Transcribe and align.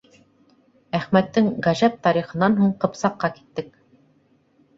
Әхмәттең 0.99 1.49
ғәжәп 1.67 1.99
тарихынан 2.07 2.57
һуң 2.63 2.73
Ҡыпсаҡҡа 2.85 3.31
киттек. 3.37 3.71